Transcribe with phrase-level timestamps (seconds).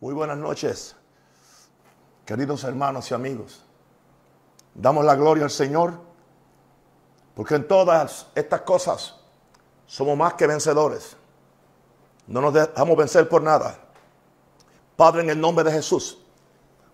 [0.00, 0.94] Muy buenas noches,
[2.24, 3.64] queridos hermanos y amigos.
[4.72, 5.94] Damos la gloria al Señor,
[7.34, 9.16] porque en todas estas cosas
[9.86, 11.16] somos más que vencedores.
[12.28, 13.76] No nos dejamos vencer por nada.
[14.94, 16.18] Padre, en el nombre de Jesús,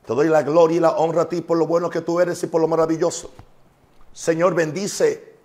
[0.07, 2.43] te doy la gloria y la honra a ti por lo bueno que tú eres
[2.43, 3.32] y por lo maravilloso.
[4.14, 5.36] Señor, bendice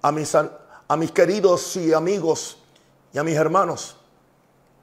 [0.00, 2.56] a mis, a mis queridos y amigos
[3.12, 3.98] y a mis hermanos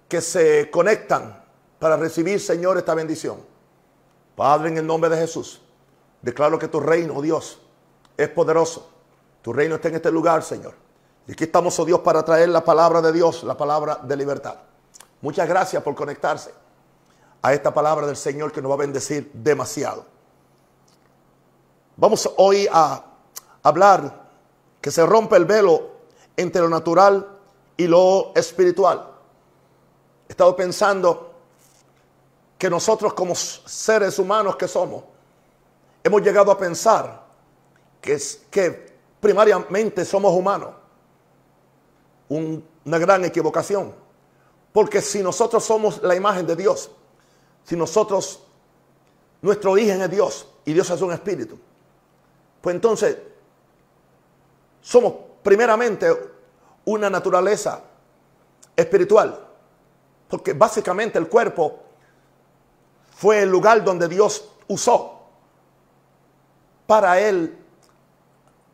[0.08, 1.43] que se conectan
[1.84, 3.40] para recibir, Señor, esta bendición.
[4.38, 5.62] Padre, en el nombre de Jesús,
[6.22, 7.60] declaro que tu reino, oh Dios,
[8.16, 8.90] es poderoso.
[9.42, 10.76] Tu reino está en este lugar, Señor.
[11.28, 14.56] Y aquí estamos, oh Dios, para traer la palabra de Dios, la palabra de libertad.
[15.20, 16.54] Muchas gracias por conectarse
[17.42, 20.06] a esta palabra del Señor que nos va a bendecir demasiado.
[21.98, 23.04] Vamos hoy a
[23.62, 24.30] hablar
[24.80, 25.92] que se rompe el velo
[26.38, 27.28] entre lo natural
[27.76, 29.06] y lo espiritual.
[30.30, 31.33] He estado pensando
[32.64, 35.04] que nosotros como seres humanos que somos,
[36.02, 37.26] hemos llegado a pensar
[38.00, 40.70] que, es, que primariamente somos humanos.
[42.30, 43.94] una gran equivocación.
[44.72, 46.90] Porque si nosotros somos la imagen de Dios,
[47.66, 48.42] si nosotros,
[49.42, 51.60] nuestro origen es Dios y Dios es un espíritu,
[52.62, 53.18] pues entonces
[54.80, 56.08] somos primeramente
[56.86, 57.82] una naturaleza
[58.74, 59.50] espiritual.
[60.30, 61.84] Porque básicamente el cuerpo
[63.16, 65.22] fue el lugar donde Dios usó
[66.88, 67.58] para él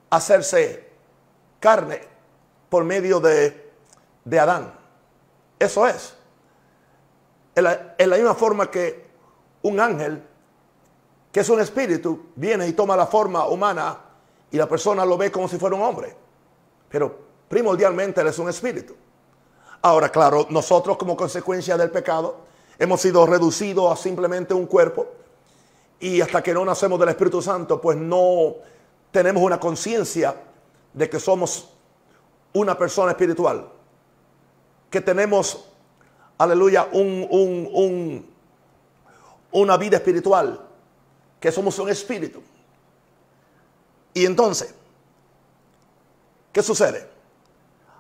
[0.10, 0.90] hacerse
[1.60, 2.02] carne
[2.70, 3.72] por medio de,
[4.26, 4.74] de Adán.
[5.58, 6.16] Eso es.
[7.56, 9.10] En la, en la, misma forma que
[9.64, 10.24] un ángel,
[11.32, 13.98] que es un espíritu, viene y toma la forma humana
[14.52, 16.16] y la persona lo ve como si fuera un hombre.
[16.88, 17.18] Pero
[17.48, 18.96] primordialmente él es un espíritu.
[19.82, 22.49] Ahora, claro, nosotros como consecuencia del pecado,
[22.80, 25.08] hemos sido reducidos a simplemente un cuerpo
[26.00, 28.56] y hasta que no nacemos del Espíritu Santo, pues no
[29.12, 30.34] tenemos una conciencia
[30.94, 31.70] de que somos
[32.54, 33.68] una persona espiritual,
[34.90, 35.66] que tenemos,
[36.38, 38.30] aleluya, un, un, un,
[39.52, 40.66] una vida espiritual,
[41.40, 42.42] que somos un espíritu.
[44.14, 44.74] Y entonces,
[46.52, 47.08] ¿qué sucede?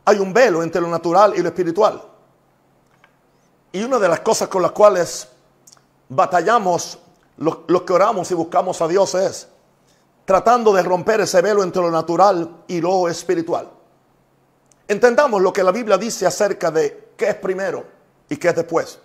[0.06, 2.01] Hay un velo entre lo natural y lo espiritual.
[3.72, 5.28] Y una de las cosas con las cuales
[6.09, 7.00] batallamos
[7.38, 9.47] los, que oramos y buscamos a Dios es
[10.25, 13.69] tratando de romper ese velo entre lo natural y lo espiritual.
[14.88, 17.85] Entendamos lo que la Biblia dice acerca de qué es primero
[18.28, 19.00] y qué es después.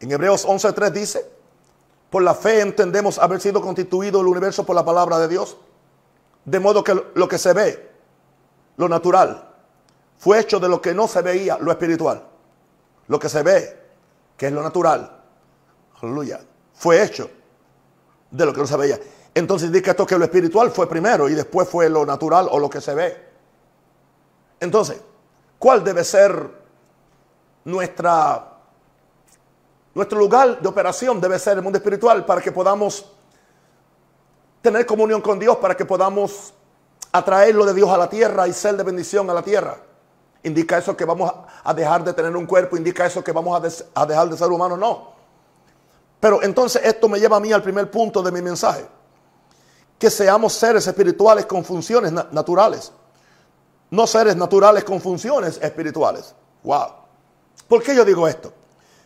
[0.00, 1.30] En Hebreos 11.3 dice,
[2.08, 5.56] por la fe entendemos haber sido constituido el universo por la palabra de Dios,
[6.44, 7.90] de modo que lo que se ve,
[8.76, 9.50] lo natural,
[10.18, 12.22] fue hecho de lo que no se veía, lo espiritual.
[13.08, 13.85] Lo que se ve,
[14.36, 15.22] que es lo natural,
[16.00, 16.40] aleluya,
[16.74, 17.30] fue hecho
[18.30, 18.98] de lo que no se veía.
[19.34, 22.70] Entonces indica esto que lo espiritual fue primero y después fue lo natural o lo
[22.70, 23.26] que se ve.
[24.60, 25.00] Entonces,
[25.58, 26.50] ¿cuál debe ser
[27.64, 28.56] nuestra
[29.96, 33.10] nuestro lugar de operación debe ser el mundo espiritual para que podamos
[34.60, 36.52] tener comunión con Dios, para que podamos
[37.12, 39.78] atraerlo de Dios a la tierra y ser de bendición a la tierra.
[40.46, 41.28] ¿Indica eso que vamos
[41.64, 42.76] a dejar de tener un cuerpo?
[42.76, 43.60] ¿Indica eso que vamos
[43.94, 44.78] a, dejar de ser humanos?
[44.78, 45.12] No.
[46.20, 48.86] Pero entonces esto me lleva a mí al primer punto de mi mensaje.
[49.98, 52.92] Que seamos seres espirituales con funciones naturales.
[53.90, 56.32] No seres naturales con funciones espirituales.
[56.62, 56.92] Wow.
[57.66, 58.52] ¿Por qué yo digo esto?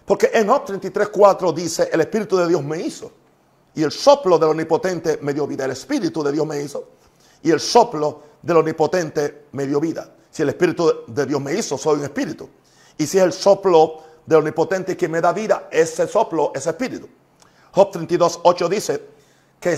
[0.05, 3.11] Porque en Job 33.4 dice, el Espíritu de Dios me hizo.
[3.75, 5.65] Y el soplo del Omnipotente me dio vida.
[5.65, 6.91] El Espíritu de Dios me hizo.
[7.43, 10.17] Y el soplo del Omnipotente me dio vida.
[10.31, 12.49] Si el Espíritu de Dios me hizo, soy un espíritu.
[12.97, 17.09] Y si es el soplo del Omnipotente que me da vida, ese soplo es espíritu.
[17.73, 19.03] Job 32, 8 dice
[19.59, 19.77] que,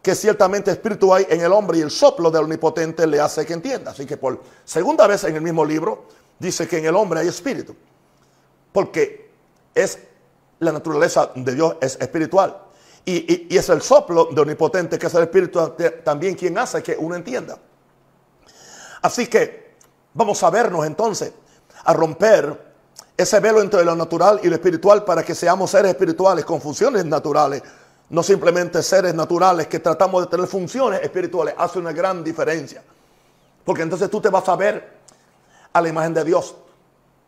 [0.00, 3.52] que ciertamente espíritu hay en el hombre y el soplo del Omnipotente le hace que
[3.52, 3.92] entienda.
[3.92, 6.06] Así que por segunda vez en el mismo libro
[6.38, 7.76] dice que en el hombre hay espíritu.
[8.72, 9.30] Porque
[9.74, 9.98] es
[10.58, 12.56] la naturaleza de Dios es espiritual.
[13.04, 15.74] Y, y es el soplo del Omnipotente que es el espíritu
[16.04, 17.58] también quien hace que uno entienda.
[19.02, 19.61] Así que
[20.14, 21.32] Vamos a vernos entonces,
[21.84, 22.72] a romper
[23.16, 27.04] ese velo entre lo natural y lo espiritual para que seamos seres espirituales con funciones
[27.04, 27.62] naturales,
[28.10, 31.54] no simplemente seres naturales que tratamos de tener funciones espirituales.
[31.56, 32.82] Hace una gran diferencia.
[33.64, 34.98] Porque entonces tú te vas a ver
[35.72, 36.54] a la imagen de Dios.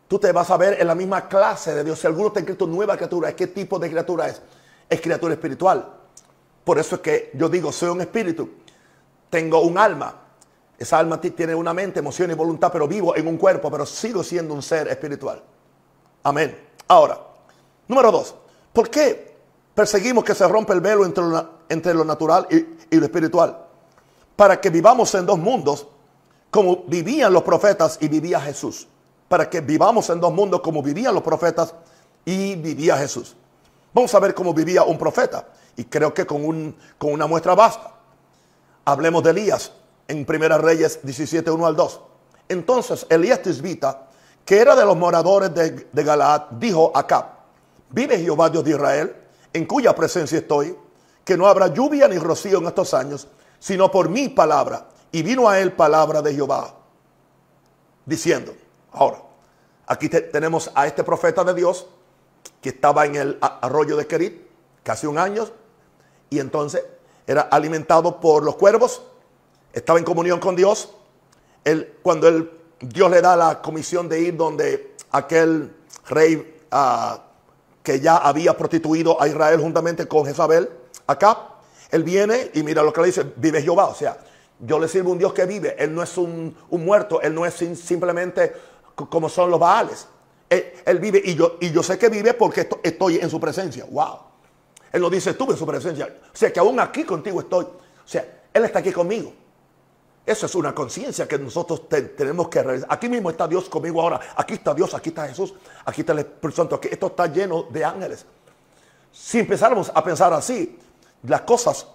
[0.07, 1.99] Tú te vas a ver en la misma clase de Dios.
[1.99, 4.41] Si alguno te ha escrito nueva criatura, ¿qué tipo de criatura es?
[4.87, 5.91] Es criatura espiritual.
[6.63, 8.49] Por eso es que yo digo, soy un espíritu.
[9.29, 10.24] Tengo un alma.
[10.77, 14.23] Esa alma tiene una mente, emoción y voluntad, pero vivo en un cuerpo, pero sigo
[14.23, 15.41] siendo un ser espiritual.
[16.23, 16.57] Amén.
[16.87, 17.19] Ahora,
[17.87, 18.35] número dos,
[18.75, 19.33] ¿Por qué
[19.73, 22.57] perseguimos que se rompa el velo entre lo, entre lo natural y,
[22.93, 23.57] y lo espiritual?
[24.35, 25.87] Para que vivamos en dos mundos
[26.51, 28.85] como vivían los profetas y vivía Jesús.
[29.29, 31.73] Para que vivamos en dos mundos como vivían los profetas
[32.25, 33.37] y vivía Jesús.
[33.93, 35.47] Vamos a ver cómo vivía un profeta.
[35.77, 37.93] Y creo que con, un, con una muestra basta.
[38.83, 39.71] Hablemos de Elías
[40.07, 42.01] en Primera Reyes 17, 1 al 2.
[42.49, 44.07] Entonces Elías Tisbita,
[44.43, 47.25] que era de los moradores de, de Galaad, dijo a Acab,
[47.89, 49.15] vive Jehová Dios de Israel,
[49.53, 50.77] en cuya presencia estoy,
[51.23, 53.27] que no habrá lluvia ni rocío en estos años,
[53.59, 54.87] sino por mi palabra.
[55.11, 56.75] Y vino a él palabra de Jehová,
[58.05, 58.53] diciendo,
[58.91, 59.23] ahora,
[59.87, 61.87] aquí te, tenemos a este profeta de Dios,
[62.61, 64.45] que estaba en el arroyo de Kerit,
[64.83, 65.47] casi un año,
[66.29, 66.83] y entonces
[67.25, 69.01] era alimentado por los cuervos,
[69.75, 70.89] estaba en comunión con Dios.
[71.63, 72.31] Él, cuando
[72.79, 75.71] Dios le da la comisión de ir donde aquel
[76.07, 77.17] rey uh,
[77.83, 80.69] que ya había prostituido a Israel juntamente con Jezabel,
[81.05, 81.49] acá,
[81.91, 83.87] él viene y mira lo que le dice, vive Jehová.
[83.87, 84.17] O sea,
[84.59, 85.75] yo le sirvo un Dios que vive.
[85.77, 88.53] Él no es un, muerto, él no es simplemente
[88.95, 90.07] como son los Baales.
[90.49, 93.85] Él, él, vive y yo, y yo sé que vive porque estoy en su presencia.
[93.89, 94.19] Wow.
[94.93, 96.15] Él lo dice, estuve en su presencia.
[96.33, 97.65] O sea, que aún aquí contigo estoy.
[97.65, 99.33] O sea, Él está aquí conmigo.
[100.25, 102.89] Eso es una conciencia que nosotros te, tenemos que realizar.
[102.91, 104.19] Aquí mismo está Dios conmigo ahora.
[104.35, 105.53] Aquí está Dios, aquí está Jesús,
[105.85, 106.75] aquí está el Espíritu Santo.
[106.75, 108.25] Aquí, esto está lleno de ángeles.
[109.11, 110.79] Si empezáramos a pensar así,
[111.23, 111.85] las cosas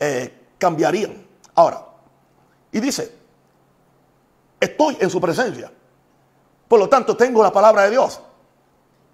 [0.00, 1.24] eh, cambiarían.
[1.54, 1.86] Ahora,
[2.72, 3.14] y dice,
[4.58, 5.72] estoy en su presencia.
[6.66, 8.20] Por lo tanto, tengo la palabra de Dios.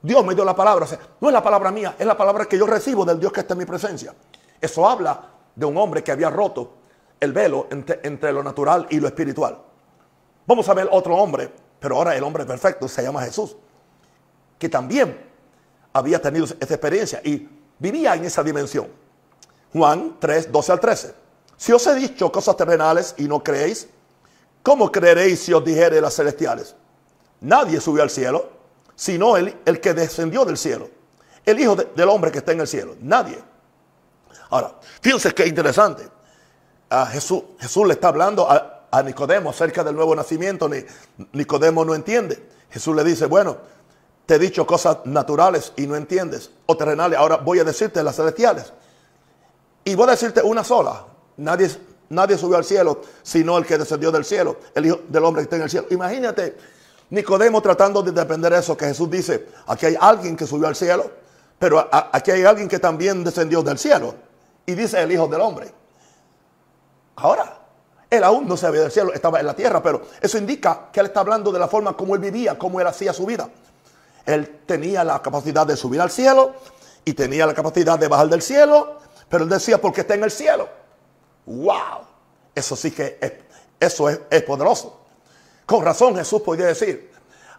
[0.01, 0.87] Dios me dio la palabra.
[1.21, 3.53] No es la palabra mía, es la palabra que yo recibo del Dios que está
[3.53, 4.15] en mi presencia.
[4.59, 5.23] Eso habla
[5.55, 6.82] de un hombre que había roto
[7.23, 9.57] el velo entre, entre, lo natural y lo espiritual.
[10.45, 13.57] Vamos a ver otro hombre, pero ahora el hombre perfecto se llama Jesús,
[14.59, 15.17] que también
[15.93, 17.49] había tenido esa experiencia y
[17.79, 18.89] vivía en esa dimensión.
[19.73, 21.15] Juan 3, 12 al 13.
[21.57, 23.89] Si os he dicho cosas terrenales y no creéis,
[24.65, 26.75] ¿cómo creeréis si os dijere las celestiales?
[27.41, 28.51] Nadie subió al cielo,
[28.97, 30.91] sino el, el que descendió del cielo.
[31.47, 32.97] El Hijo de, del Hombre que está en el cielo.
[33.01, 33.39] Nadie.
[34.51, 36.09] Ahora, fíjense qué interesante
[36.93, 40.69] a Jesús, Jesús le está hablando a, a Nicodemo acerca del nuevo nacimiento.
[40.69, 40.85] Ni,
[41.33, 42.47] Nicodemo no entiende.
[42.71, 43.57] Jesús le dice, bueno,
[44.27, 48.17] te he dicho cosas naturales y no entiendes, o terrenales, ahora voy a decirte las
[48.17, 48.73] celestiales.
[49.85, 51.07] Y voy a decirte una sola.
[51.39, 51.71] Nadie,
[52.11, 55.45] nadie subió al cielo, sino el que descendió del cielo, el Hijo del Hombre que
[55.45, 55.87] está en el cielo.
[55.91, 56.57] Imagínate
[57.11, 61.11] Nicodemo tratando de defender eso que Jesús dice, aquí hay alguien que subió al cielo,
[61.59, 64.15] pero aquí hay alguien que también descendió del cielo.
[64.65, 65.82] Y dice el Hijo del Hombre.
[67.23, 67.57] Ahora,
[68.11, 70.99] él aún no se había del cielo, estaba en la tierra, pero eso indica que
[70.99, 73.49] él está hablando de la forma como él vivía, cómo él hacía su vida.
[74.27, 76.53] Él tenía la capacidad de subir al cielo
[77.05, 78.99] y tenía la capacidad de bajar del cielo,
[79.29, 80.69] pero él decía porque está en el cielo.
[81.47, 82.07] ¡Wow!
[82.53, 83.33] Eso sí que es,
[83.79, 85.01] eso es, es poderoso.
[85.65, 87.13] Con razón Jesús podía decir,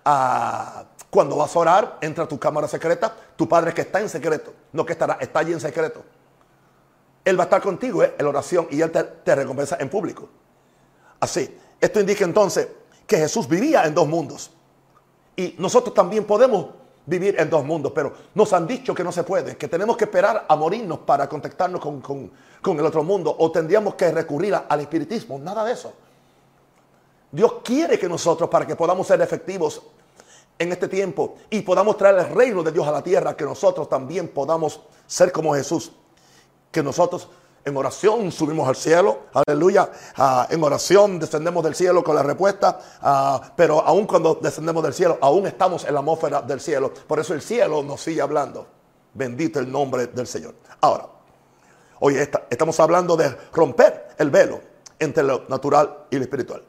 [0.03, 4.09] ah, cuando vas a orar, entra a tu cámara secreta, tu padre que está en
[4.09, 6.03] secreto, no que estará, está allí en secreto.
[7.25, 8.15] Él va a estar contigo ¿eh?
[8.17, 10.27] en la oración y Él te, recompensa en público.
[11.19, 12.67] Así, esto indica entonces
[13.07, 14.51] que Jesús vivía en dos mundos.
[15.35, 16.67] Y nosotros también podemos
[17.05, 20.05] vivir en dos mundos, pero nos han dicho que no se puede, que tenemos que
[20.05, 22.31] esperar a morirnos para contactarnos con, con,
[22.61, 25.37] con el otro mundo o tendríamos que recurrir al espiritismo.
[25.39, 25.93] Nada de eso.
[27.31, 29.81] Dios quiere que nosotros, para que podamos ser efectivos
[30.59, 33.89] en este tiempo y podamos traer el reino de Dios a la tierra, que nosotros
[33.89, 35.91] también podamos ser como Jesús
[36.73, 37.29] que nosotros
[37.63, 42.77] en oración subimos al cielo, aleluya, uh, en oración descendemos del cielo con la respuesta,
[43.01, 47.19] uh, pero aún cuando descendemos del cielo, aún estamos en la atmósfera del cielo, por
[47.19, 48.67] eso el cielo nos sigue hablando.
[49.13, 50.55] Bendito el nombre del Señor.
[50.81, 51.07] Ahora,
[51.99, 52.17] hoy
[52.49, 54.59] estamos hablando de romper el velo
[54.99, 56.63] entre lo natural y lo espiritual.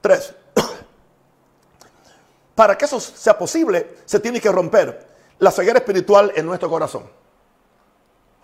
[0.00, 0.32] Tres,
[2.54, 5.08] para que eso sea posible, se tiene que romper
[5.40, 7.10] la ceguera espiritual en nuestro corazón.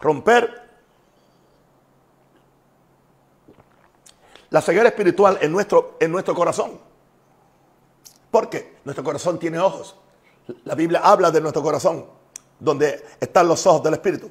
[0.00, 0.64] Romper
[4.54, 6.78] la ceguera espiritual en nuestro, en nuestro corazón.
[8.30, 8.76] ¿Por qué?
[8.84, 9.96] Nuestro corazón tiene ojos.
[10.62, 12.06] La Biblia habla de nuestro corazón,
[12.60, 14.30] donde están los ojos del Espíritu.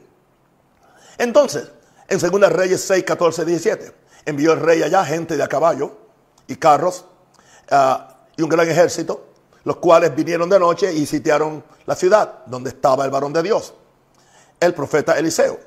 [1.18, 1.70] Entonces,
[2.08, 5.92] en 2 Reyes 6, 14, 17, envió el rey allá gente de a caballo
[6.48, 7.03] y carros
[7.70, 9.27] uh, y un gran ejército,
[9.65, 13.74] los cuales vinieron de noche y sitiaron la ciudad donde estaba el varón de Dios,
[14.62, 15.60] el profeta Eliseo,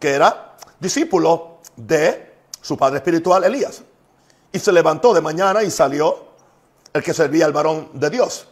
[0.00, 2.35] que era discípulo de
[2.66, 3.82] su padre espiritual Elías.
[4.50, 6.26] Y se levantó de mañana y salió
[6.92, 8.48] el que servía al varón de Dios,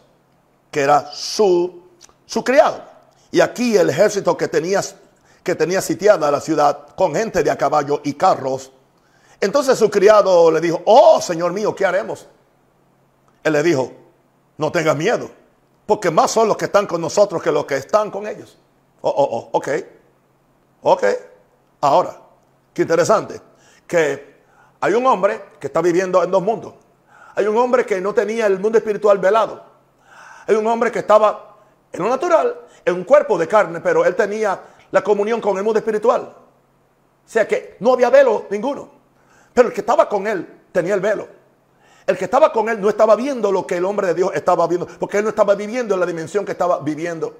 [0.71, 1.83] que era su,
[2.25, 2.81] su criado.
[3.31, 4.81] Y aquí el ejército que tenía,
[5.43, 8.71] que tenía sitiada la ciudad con gente de a caballo y carros.
[9.41, 12.25] Entonces su criado le dijo, oh Señor mío, ¿qué haremos?
[13.43, 13.91] Él le dijo,
[14.57, 15.29] no tengas miedo,
[15.85, 18.57] porque más son los que están con nosotros que los que están con ellos.
[19.01, 19.69] Oh, oh, oh, ok.
[20.83, 21.03] Ok.
[21.81, 22.17] Ahora,
[22.73, 23.41] qué interesante,
[23.87, 24.35] que
[24.79, 26.73] hay un hombre que está viviendo en dos mundos.
[27.35, 29.63] Hay un hombre que no tenía el mundo espiritual velado.
[30.47, 31.57] Hay un hombre que estaba
[31.91, 34.59] en lo natural, en un cuerpo de carne, pero él tenía
[34.91, 36.21] la comunión con el mundo espiritual.
[36.21, 38.89] O sea que no había velo ninguno.
[39.53, 41.27] Pero el que estaba con él tenía el velo.
[42.05, 44.67] El que estaba con él no estaba viendo lo que el hombre de Dios estaba
[44.67, 47.35] viendo, porque él no estaba viviendo en la dimensión que estaba viviendo.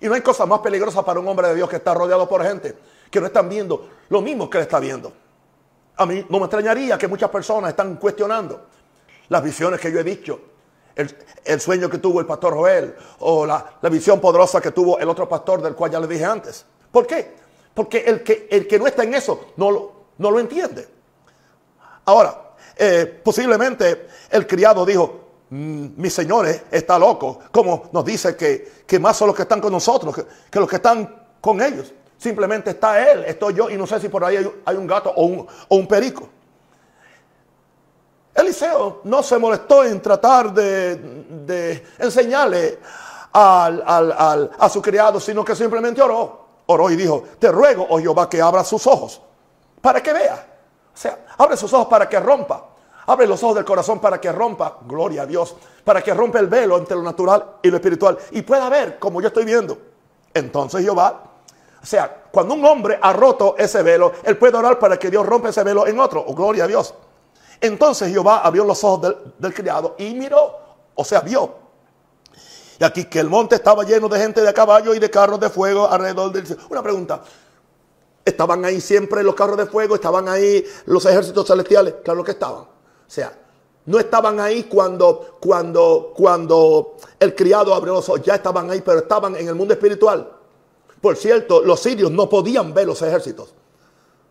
[0.00, 2.42] Y no hay cosa más peligrosa para un hombre de Dios que está rodeado por
[2.42, 2.76] gente
[3.10, 5.12] que no están viendo lo mismo que él está viendo.
[5.96, 8.66] A mí no me extrañaría que muchas personas están cuestionando
[9.28, 10.40] las visiones que yo he dicho,
[10.96, 15.28] el, sueño que tuvo el pastor Joel o la, visión poderosa que tuvo el otro
[15.28, 16.64] pastor del cual ya le dije antes.
[16.90, 17.34] ¿Por qué?
[17.72, 20.88] Porque el que, el que no está en eso no lo, no lo entiende.
[22.04, 25.20] Ahora, eh, posiblemente el criado dijo,
[25.50, 29.60] mm, mi señor está loco, como nos dice que, que, más son los que están
[29.60, 30.14] con nosotros
[30.50, 31.92] que, los que están con ellos.
[32.24, 35.46] Simplemente está él, estoy yo y no sé si por ahí hay, un gato o
[35.68, 36.26] un, perico.
[38.34, 42.78] Eliseo no se molestó en tratar de, enseñarle
[43.30, 46.46] a su criado, sino que simplemente oró.
[46.64, 49.20] Oró y dijo, te ruego, oh Jehová, que abra sus ojos
[49.82, 50.46] para que vea.
[50.94, 52.68] O sea, abre sus ojos para que rompa.
[53.04, 55.54] Abre los ojos del corazón para que rompa, gloria a Dios,
[55.84, 59.20] para que rompa el velo entre lo natural y lo espiritual y pueda ver como
[59.20, 59.76] yo estoy viendo.
[60.32, 61.33] Entonces Jehová,
[61.84, 65.26] o sea, cuando un hombre ha roto ese velo, él puede orar para que Dios
[65.26, 66.94] rompa ese velo en otro, oh, gloria a Dios.
[67.60, 70.58] Entonces Jehová abrió los ojos del, criado y miró,
[70.94, 71.56] o sea, vio.
[72.80, 75.50] Y aquí que el monte estaba lleno de gente de caballo y de carros de
[75.50, 76.58] fuego alrededor del...
[76.70, 77.20] Una pregunta,
[78.24, 79.94] ¿estaban ahí siempre los carros de fuego?
[79.94, 81.96] ¿Estaban ahí los ejércitos celestiales?
[82.02, 82.62] Claro que estaban.
[82.62, 82.68] O
[83.06, 83.30] sea,
[83.84, 89.00] no estaban ahí cuando, cuando, cuando el criado abrió los ojos, ya estaban ahí, pero
[89.00, 90.43] estaban en el mundo espiritual.
[91.04, 93.52] Por cierto, los sirios no podían ver los ejércitos.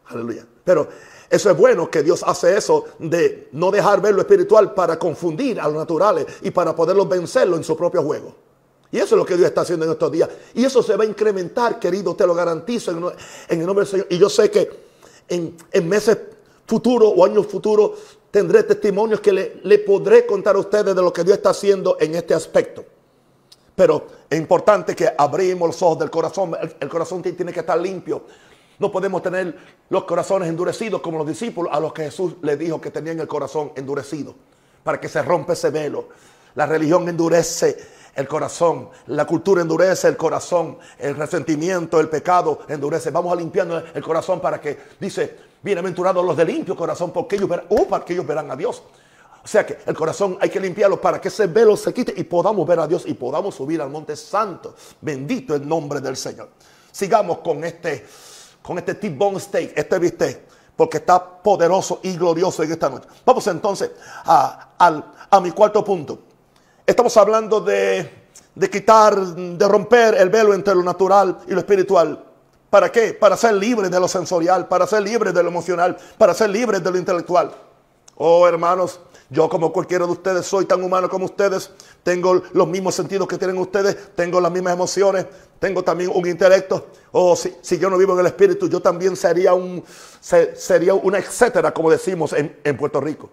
[0.08, 0.44] Aleluya.
[0.64, 0.88] Pero
[1.30, 5.60] eso es bueno que Dios hace eso de no dejar ver lo espiritual para confundir
[5.60, 8.34] a los naturales y para poderlos vencerlo en su propio juego.
[8.92, 10.28] Y eso es lo que Dios está haciendo en estos días.
[10.56, 14.08] Y eso se va a incrementar, querido, te lo garantizo en, el nombre del Señor.
[14.10, 14.68] Y yo sé que
[15.30, 15.56] en,
[15.88, 16.18] meses
[16.66, 17.92] futuros o años futuros
[18.32, 21.98] tendré testimonios que le, le, podré contar a ustedes de lo que Dios está haciendo
[22.00, 22.84] en este aspecto.
[23.76, 26.56] Pero es importante que abrimos los ojos del corazón.
[26.80, 28.24] el corazón tiene que estar limpio.
[28.80, 29.56] No podemos tener
[29.90, 33.28] los corazones endurecidos como los discípulos a los que Jesús le dijo que tenían el
[33.28, 34.36] corazón endurecido
[34.84, 36.10] para que se rompa ese velo.
[36.56, 37.78] La religión endurece
[38.16, 43.10] el corazón, la cultura endurece el corazón, el resentimiento, el pecado endurece.
[43.10, 47.50] Vamos a limpiando el corazón para que, dice, bienaventurados los de limpio corazón, porque ellos
[47.50, 48.84] verán, uh, para que ellos verán a Dios.
[49.44, 52.24] O sea que el corazón hay que limpiarlo para que ese velo se quite y
[52.24, 54.76] podamos ver a Dios y podamos subir al monte santo.
[55.02, 56.50] Bendito el nombre del Señor.
[56.92, 58.06] Sigamos con este
[58.64, 60.42] con este T-bone steak, este bistec,
[60.76, 63.08] porque está poderoso y glorioso en esta noche.
[63.26, 63.92] Vamos entonces
[64.26, 66.20] a, mi cuarto punto.
[66.86, 72.24] Estamos hablando de, de quitar, de romper el velo entre lo natural y lo espiritual.
[72.70, 73.14] ¿Para qué?
[73.14, 76.80] Para ser libre de lo sensorial, para ser libre de lo emocional, para ser libre
[76.80, 77.52] de lo intelectual.
[78.16, 79.00] Oh, hermanos,
[79.34, 81.72] yo como cualquiera de ustedes soy tan humano como ustedes.
[82.04, 84.14] Tengo los mismos sentidos que tienen ustedes.
[84.16, 85.26] Tengo las mismas emociones.
[85.58, 86.88] Tengo también un intelecto.
[87.12, 89.84] O si, yo no vivo en el espíritu, yo también sería un
[90.22, 93.32] sería una etcétera, como decimos en, Puerto Rico.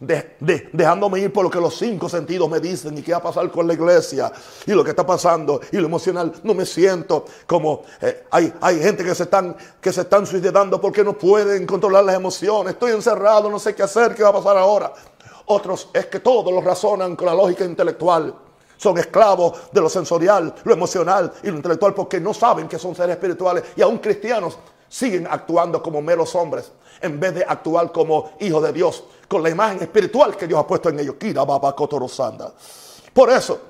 [0.00, 3.50] dejándome ir por lo que los cinco sentidos me dicen y qué va a pasar
[3.50, 4.32] con la iglesia
[4.66, 6.32] y lo que está pasando y lo emocional.
[6.44, 10.80] No me siento como eh, hay, hay gente que se, están, que se están suicidando
[10.80, 12.72] porque no pueden controlar las emociones.
[12.72, 14.92] Estoy encerrado, no sé qué hacer, qué va a pasar ahora.
[15.46, 18.34] Otros es que todos lo razonan con la lógica intelectual.
[18.76, 22.94] Son esclavos de lo sensorial, lo emocional y lo intelectual porque no saben que son
[22.94, 23.64] seres espirituales.
[23.76, 24.58] Y aún cristianos
[24.88, 29.50] siguen actuando como meros hombres en vez de actuar como hijos de Dios, con la
[29.50, 31.16] imagen espiritual que Dios ha puesto en ellos.
[33.12, 33.60] Por eso,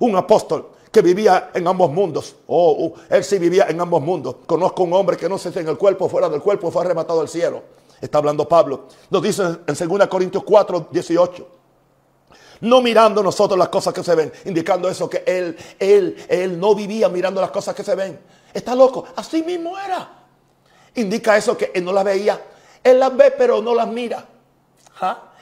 [0.00, 2.36] un apóstol que vivía en ambos mundos.
[2.46, 4.36] Oh, él sí vivía en ambos mundos.
[4.46, 7.20] Conozco un hombre que no sé si en el cuerpo, fuera del cuerpo, fue arrebatado
[7.20, 7.62] al cielo.
[8.00, 8.86] Está hablando Pablo.
[9.10, 11.48] Nos dice en 2 Corintios 4, 18.
[12.60, 16.74] No mirando nosotros las cosas que se ven, indicando eso que él, él, él no
[16.74, 18.18] vivía mirando las cosas que se ven.
[18.52, 20.08] Está loco, así mismo era.
[20.96, 22.40] Indica eso que él no las veía.
[22.82, 24.24] Él las ve, pero no las mira.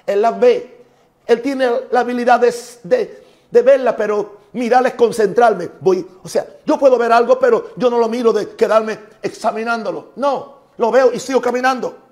[0.07, 0.85] Él las ve.
[1.27, 5.71] Él tiene la habilidad de, de, verla, pero mirar es concentrarme.
[5.81, 10.13] Voy, o sea, yo puedo ver algo, pero yo no lo miro de quedarme examinándolo.
[10.17, 12.06] No, lo veo y sigo caminando.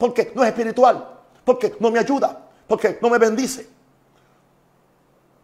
[0.00, 1.06] Porque no es espiritual,
[1.44, 3.68] porque no me ayuda, porque no me bendice.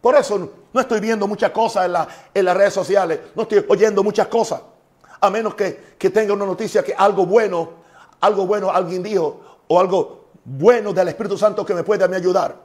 [0.00, 1.84] Por eso no estoy viendo muchas cosas
[2.32, 4.62] en, las redes sociales, no estoy oyendo muchas cosas.
[5.20, 7.68] A menos que, que tenga una noticia que algo bueno,
[8.18, 12.56] algo bueno alguien dijo, o algo bueno del Espíritu Santo que me puede ayudar.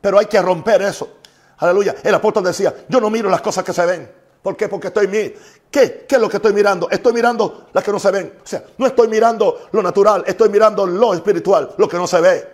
[0.00, 1.18] Pero hay que romper eso.
[1.58, 1.94] Aleluya.
[2.02, 4.19] El apóstol decía, yo no miro las cosas que se ven.
[4.42, 4.68] ¿Por qué?
[4.68, 5.34] Porque estoy mi
[5.70, 6.04] ¿Qué?
[6.08, 6.90] ¿Qué es lo que estoy mirando?
[6.90, 8.34] Estoy mirando las que no se ven.
[8.42, 12.20] O sea, no estoy mirando lo natural, estoy mirando lo espiritual, lo que no se
[12.20, 12.48] ve.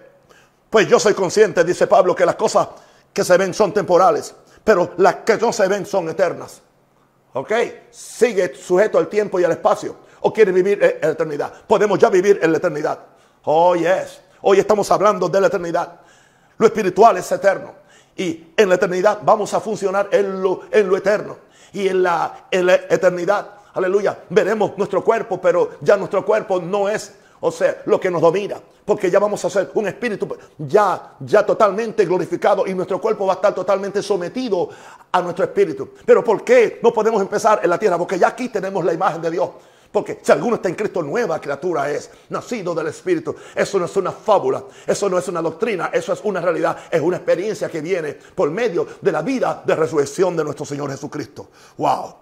[0.69, 2.69] Pues yo soy consciente, dice Pablo, que las cosas
[3.13, 6.61] que se ven son temporales, pero las que no se ven son eternas.
[7.33, 7.53] ¿Ok?
[7.91, 9.97] Sigue sujeto al tiempo y al espacio.
[10.21, 11.53] ¿O quiere vivir en la eternidad?
[11.67, 12.99] Podemos ya vivir en la eternidad.
[13.45, 14.21] Oh, yes.
[14.43, 16.01] Hoy estamos hablando de la eternidad.
[16.59, 17.75] Lo espiritual es eterno.
[18.17, 21.46] Y en la eternidad vamos a funcionar en lo eterno.
[21.73, 27.51] Y en la, eternidad, aleluya, veremos nuestro cuerpo, pero ya nuestro cuerpo no es, o
[27.51, 28.57] sea, lo que nos domina.
[28.85, 33.33] Porque ya vamos a ser un espíritu ya, ya totalmente glorificado y nuestro cuerpo va
[33.33, 34.69] a estar totalmente sometido
[35.11, 35.91] a nuestro espíritu.
[36.05, 37.99] Pero ¿por qué no podemos empezar en la tierra?
[37.99, 39.51] Porque ya aquí tenemos la imagen de Dios.
[39.91, 43.35] Porque si alguno está en Cristo, nueva criatura es, nacido del Espíritu.
[43.55, 47.01] Eso no es una fábula, eso no es una doctrina, eso es una realidad, es
[47.01, 51.49] una experiencia que viene por medio de la vida de resurrección de nuestro Señor Jesucristo.
[51.79, 52.15] ¡Wow!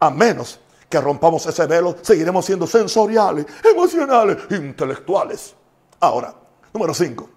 [0.00, 5.54] A menos que rompamos ese velo, seguiremos siendo sensoriales, emocionales, intelectuales.
[6.00, 6.34] Ahora,
[6.72, 7.30] número 5.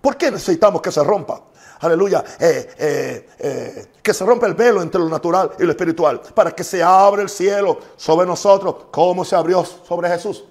[0.00, 1.42] ¿Por qué necesitamos que se rompa?
[1.80, 6.20] Aleluya, eh, eh, eh, que se rompe el velo entre lo natural y lo espiritual,
[6.34, 10.44] para que se abra el cielo sobre nosotros, como se abrió sobre Jesús.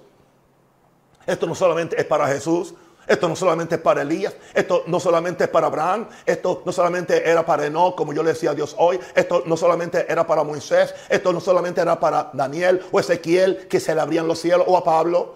[1.26, 2.74] Esto no solamente es para Jesús,
[3.06, 7.28] esto no solamente es para Elías, esto no solamente es para Abraham, esto no solamente
[7.28, 10.42] era para Enoch, como yo le decía a Dios hoy, esto no solamente era para
[10.42, 14.66] Moisés, esto no solamente era para Daniel o Ezequiel, que se le abrían los cielos,
[14.68, 15.34] o a Pablo,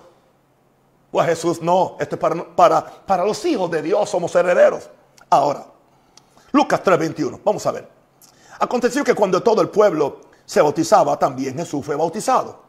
[1.11, 4.89] o a Jesús, no, esto es para, para, para los hijos de Dios, somos herederos.
[5.31, 5.67] Ahora,
[6.53, 7.41] Lucas 3:21.
[7.45, 7.89] Vamos a ver.
[8.59, 12.61] Aconteció que cuando todo el pueblo se bautizaba, también Jesús fue bautizado.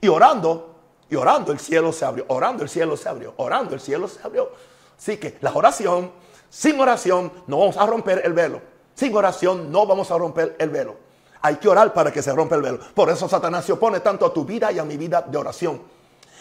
[0.00, 0.74] Y orando,
[1.10, 4.20] y orando el cielo se abrió, orando el cielo se abrió, orando el cielo se
[4.22, 4.50] abrió.
[4.96, 6.10] Así que la oración,
[6.50, 8.60] sin oración no vamos a romper el velo.
[8.94, 10.96] Sin oración no vamos a romper el velo.
[11.40, 12.80] Hay que orar para que se rompa el velo.
[12.94, 15.80] Por eso Satanás se opone tanto a tu vida y a mi vida de oración.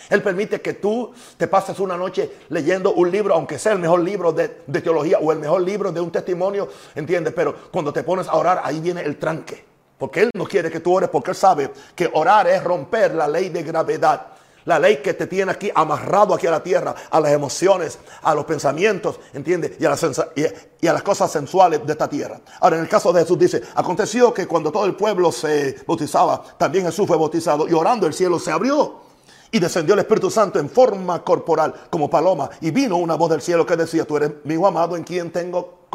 [0.10, 4.02] Él permite que tú te pases una noche leyendo un libro, aunque sea el mejor
[4.02, 4.48] libro de,
[4.82, 7.34] teología o el mejor libro de un testimonio, ¿entiendes?
[7.36, 9.65] Pero cuando te pones a orar, ahí viene el tranque.
[9.98, 13.28] Porque Él no quiere que tú ores, porque Él sabe que orar es romper la
[13.28, 14.28] ley de gravedad.
[14.65, 18.36] La ley que te tiene aquí amarrado aquí a la tierra, a las emociones, a
[18.36, 19.72] los pensamientos, ¿entiendes?
[19.80, 22.41] Y a, las cosas sensuales de esta tierra.
[22.60, 26.43] Ahora, en el caso de Jesús dice, aconteció que cuando todo el pueblo se bautizaba,
[26.58, 29.07] también Jesús fue bautizado y orando el cielo se abrió.
[29.52, 32.50] Y descendió el Espíritu Santo en forma corporal como paloma.
[32.62, 35.32] Y vino una voz del cielo que decía, tú eres mi hijo amado en quien
[35.32, 35.88] tengo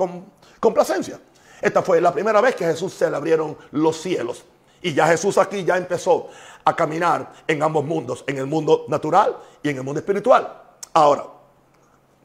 [0.58, 1.20] complacencia.
[1.60, 4.44] Esta fue la primera vez que Jesús se le abrieron los cielos.
[4.80, 6.28] Y ya Jesús aquí ya empezó
[6.64, 10.60] a caminar en ambos mundos, en el mundo natural y en el mundo espiritual.
[10.92, 11.24] Ahora,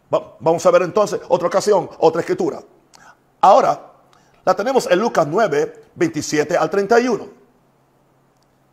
[0.09, 2.61] vamos a ver entonces otra ocasión, otra escritura.
[3.41, 3.91] Ahora,
[4.43, 7.27] la tenemos en Lucas 9, 27 al 31.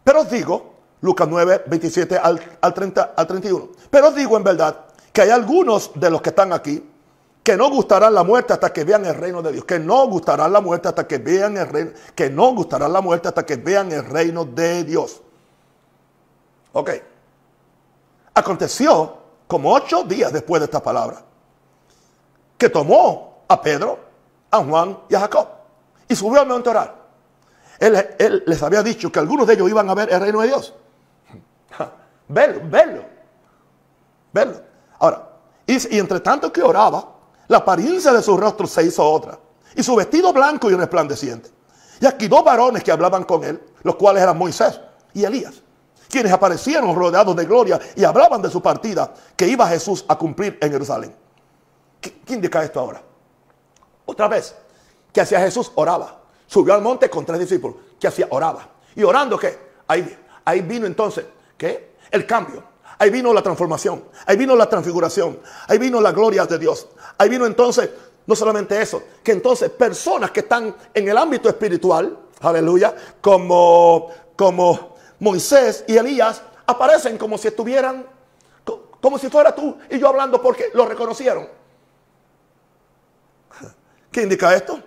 [0.03, 0.74] Pero os digo
[1.05, 2.41] Lucas 9, 27 al,
[2.73, 3.69] 30, al 31.
[3.91, 6.83] Pero digo en verdad que hay algunos de los que están aquí
[7.43, 10.51] que no gustarán la muerte hasta que vean el reino de Dios, que no gustarán
[10.51, 13.93] la muerte hasta que vean el reino, que no gustarán la muerte hasta que vean
[13.93, 15.21] el reino de Dios.
[16.73, 16.91] Ok.
[18.33, 21.23] Aconteció como ocho días después de esta palabra
[22.57, 23.99] que tomó a Pedro,
[24.51, 25.49] a Juan y a Jacob
[26.09, 26.95] y subió al monte a orar.
[27.79, 30.73] Él les había dicho que algunos de ellos iban a ver el reino de Dios.
[32.29, 33.05] Verlo, verlo.
[34.33, 34.61] Verlo.
[34.99, 35.29] Ahora,
[35.67, 37.13] y, entre tanto que oraba,
[37.49, 39.39] la apariencia de su rostro se hizo otra.
[39.75, 41.51] Y su vestido blanco y resplandeciente.
[42.01, 44.81] Y aquí dos varones que hablaban con él, los cuales eran Moisés
[45.13, 45.55] y Elías,
[46.09, 50.59] quienes aparecieron rodeados de gloria y hablaban de su partida que iba Jesús a cumplir
[50.61, 51.15] en Jerusalén.
[52.01, 53.03] ¿Qué, indica esto ahora?
[54.07, 54.55] Otra vez,
[55.13, 56.21] que hacia Jesús oraba.
[56.47, 58.69] Subió al monte con tres discípulos, que hacía oraba.
[58.95, 59.59] Y orando, ¿qué?
[59.87, 61.25] Ahí vino entonces
[61.57, 61.95] ¿Qué?
[62.11, 62.63] El cambio.
[62.99, 64.05] Ahí vino la transformación.
[64.27, 65.41] Ahí vino la transfiguración.
[65.69, 66.89] Ahí vino la gloria de Dios.
[67.19, 67.91] Ahí vino entonces,
[68.27, 74.97] no solamente eso, que entonces personas que están en el ámbito espiritual, aleluya, como, como
[75.21, 78.07] Moisés y Elías, aparecen como si estuvieran,
[79.01, 81.49] como si fuera tú y yo hablando porque lo reconocieron.
[84.11, 84.81] ¿Qué indica esto?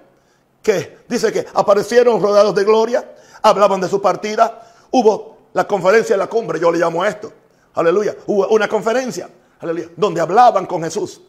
[0.67, 6.19] que dice que aparecieron rodeados de gloria, hablaban de su partida, hubo la conferencia de
[6.19, 7.33] la cumbre, yo le llamo a esto,
[7.73, 9.27] aleluya, hubo una conferencia,
[9.59, 11.19] aleluya, donde hablaban con Jesús.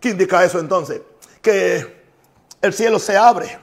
[0.00, 1.02] ¿Qué indica eso entonces?
[1.42, 2.02] Que
[2.62, 3.58] el cielo se abre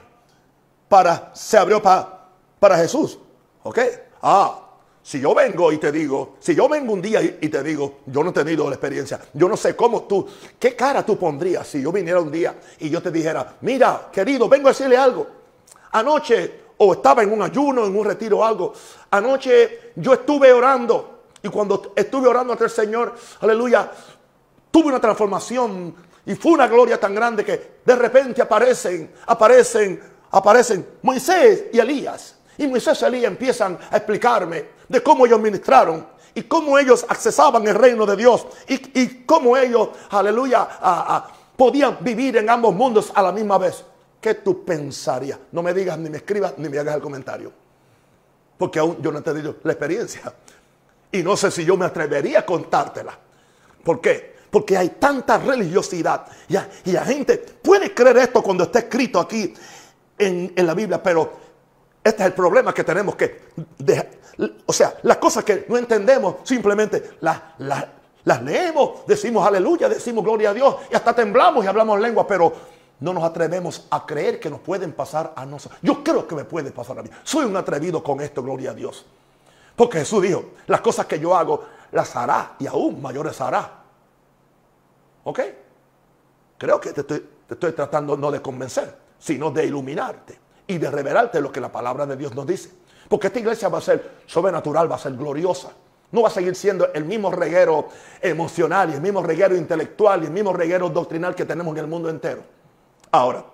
[0.88, 2.28] para, se abrió para,
[2.60, 3.18] para Jesús,
[3.64, 3.78] ¿ok?
[4.22, 4.60] Ah,
[5.02, 8.22] si yo vengo y te digo, si yo vengo un día y, te digo, yo
[8.22, 10.24] no he tenido la experiencia, yo no sé cómo tú,
[10.56, 14.48] qué cara tú pondrías si yo viniera un día y yo te dijera, mira, querido,
[14.48, 15.26] vengo a decirle algo.
[15.90, 18.72] Anoche, o estaba en un ayuno, en un retiro o algo,
[19.10, 23.90] anoche yo estuve orando y cuando estuve orando ante el Señor, aleluya,
[24.70, 30.86] tuve una transformación y fue una gloria tan grande que de repente aparecen, aparecen, aparecen
[31.02, 32.36] Moisés y Elías.
[32.56, 37.66] Y Moisés y Elías empiezan a explicarme de cómo ellos ministraron y cómo ellos accesaban
[37.68, 40.66] el reino de Dios y, cómo ellos, aleluya,
[41.56, 43.84] podían vivir en ambos mundos a la misma vez.
[44.20, 45.38] ¿Qué tú pensarías?
[45.52, 47.52] No me digas, ni me escribas, ni me hagas el comentario.
[48.58, 50.32] Porque aún yo no he tenido la experiencia.
[51.12, 53.18] Y no sé si yo me atrevería a contártela.
[53.82, 54.36] ¿Por qué?
[54.50, 56.26] Porque hay tanta religiosidad.
[56.48, 59.54] Y, la gente puede creer esto cuando está escrito aquí
[60.18, 61.32] en, la Biblia, pero
[62.04, 63.40] este es el problema que tenemos que
[63.78, 64.20] dejar
[64.66, 70.50] o sea, las cosas que no entendemos, simplemente las, las, leemos, decimos aleluya, decimos gloria
[70.50, 72.52] a Dios y hasta temblamos y hablamos lengua, pero
[73.00, 75.80] no nos atrevemos a creer que nos pueden pasar a nosotros.
[75.82, 77.10] Yo creo que me puede pasar a mí.
[77.24, 79.06] Soy un atrevido con esto, gloria a Dios.
[79.74, 83.82] Porque Jesús dijo, las cosas que yo hago, las hará y aún mayores hará.
[85.24, 85.40] ¿Ok?
[86.58, 90.90] Creo que te estoy, te estoy tratando no de convencer, sino de iluminarte y de
[90.90, 92.70] revelarte lo que la palabra de Dios nos dice.
[93.08, 95.70] Porque esta iglesia va a ser sobrenatural, va a ser gloriosa.
[96.12, 97.88] No va a seguir siendo el mismo reguero
[98.20, 101.86] emocional y el mismo reguero intelectual y el mismo reguero doctrinal que tenemos en el
[101.86, 102.42] mundo entero.
[103.12, 103.44] Ahora,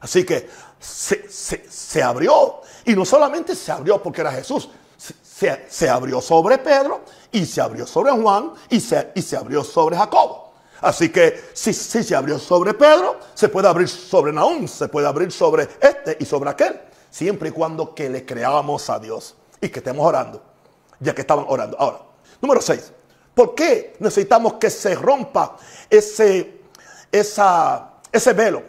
[0.00, 0.48] así que
[0.78, 2.60] se, abrió.
[2.84, 7.86] Y no solamente se abrió porque era Jesús, se, abrió sobre Pedro y se abrió
[7.86, 10.52] sobre Juan y se, y se abrió sobre Jacobo.
[10.80, 15.06] Así que si, si se abrió sobre Pedro, se puede abrir sobre Naúm, se puede
[15.06, 19.68] abrir sobre este y sobre aquel siempre y cuando que le creamos a Dios y
[19.68, 20.42] que estemos orando,
[21.00, 21.76] ya que estaban orando.
[21.78, 21.98] Ahora,
[22.40, 22.92] número 6.
[23.34, 25.56] ¿Por qué necesitamos que se rompa
[25.88, 26.62] ese,
[27.10, 28.62] esa, ese velo?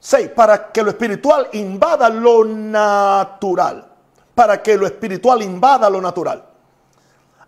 [0.00, 0.30] 6.
[0.30, 3.88] Para que lo espiritual invada lo natural.
[4.34, 6.44] Para que lo espiritual invada lo natural.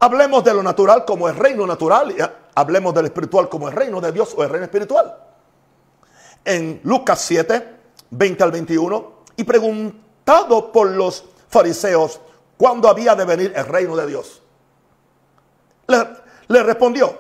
[0.01, 2.17] Hablemos de lo natural como el reino natural y
[2.55, 5.17] hablemos del espiritual como el reino de Dios o el reino espiritual.
[6.45, 7.77] En Lucas 7,
[8.11, 12.21] 20 al 21, y preguntamos por los fariseos
[12.57, 14.43] cuándo había de venir el reino de Dios.
[15.87, 17.19] Le, respondió,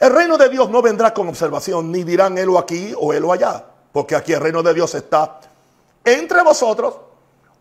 [0.00, 3.64] el reino de Dios no vendrá con observación, ni dirán él aquí o él allá,
[3.92, 5.40] porque aquí el reino de Dios está
[6.04, 6.94] entre vosotros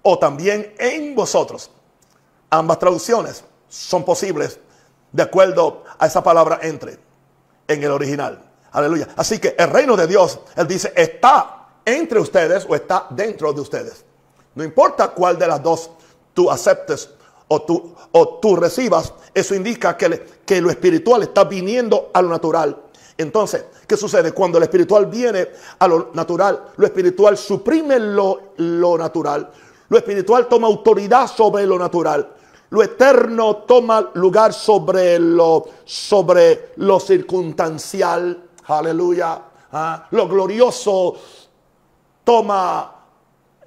[0.01, 1.71] o también en vosotros.
[2.49, 4.59] Ambas traducciones son posibles
[5.11, 6.99] de acuerdo a esa palabra entre
[7.67, 8.41] en el original.
[8.71, 9.07] Aleluya.
[9.15, 13.61] Así que el reino de Dios, él dice, está entre ustedes o está dentro de
[13.61, 14.03] ustedes.
[14.53, 15.89] No importa cuál de las dos
[16.33, 17.09] tú aceptes
[17.47, 22.29] o tú, o tú recibas, eso indica que, que lo espiritual está viniendo a lo
[22.29, 22.77] natural.
[23.17, 24.33] Entonces, ¿qué sucede?
[24.33, 25.47] Cuando lo espiritual viene
[25.79, 29.49] a lo natural, lo espiritual suprime lo, lo natural.
[29.87, 32.29] Lo espiritual toma autoridad sobre lo natural.
[32.71, 38.49] Lo eterno toma lugar sobre lo, sobre lo circunstancial.
[38.65, 39.41] Aleluya.
[39.71, 41.15] Ah, lo glorioso
[42.23, 42.95] toma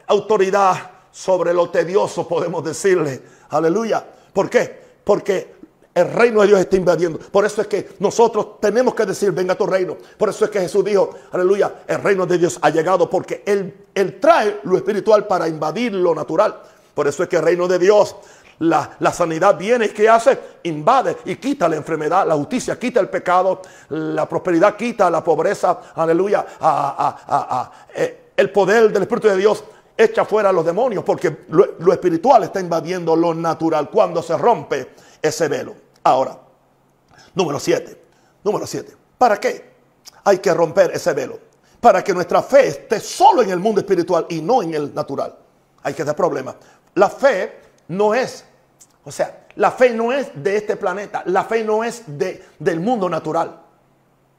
[0.08, 3.37] autoridad sobre lo tedioso, podemos decirle.
[3.50, 4.04] Aleluya.
[4.32, 4.78] ¿Por qué?
[5.04, 5.58] Porque
[5.94, 7.18] el reino de Dios está invadiendo.
[7.18, 9.96] Por eso es que nosotros tenemos que decir, venga tu reino.
[10.16, 13.74] Por eso es que Jesús dijo, aleluya, el reino de Dios ha llegado porque Él,
[13.94, 16.60] él trae lo espiritual para invadir lo natural.
[16.94, 18.16] Por eso es que el reino de Dios,
[18.60, 20.38] la, sanidad viene y ¿qué hace?
[20.64, 25.80] Invade y quita la enfermedad, la justicia, quita el pecado, la prosperidad quita la pobreza,
[25.94, 26.44] aleluya,
[27.94, 29.64] eh, el poder del Espíritu de Dios
[29.98, 34.94] echa fuera a los demonios, porque lo, espiritual está invadiendo lo natural cuando se rompe
[35.20, 35.74] ese velo.
[36.04, 36.38] Ahora,
[37.34, 38.00] número 7.
[38.44, 38.96] Número 7.
[39.18, 39.72] ¿Para qué
[40.22, 41.40] hay que romper ese velo?
[41.80, 45.36] Para que nuestra fe esté solo en el mundo espiritual y no en el natural.
[45.82, 46.54] Hay que dar problema.
[46.94, 48.44] La fe no es,
[49.04, 51.24] o sea, la fe no es de este planeta.
[51.26, 53.60] La fe no es de, del mundo natural.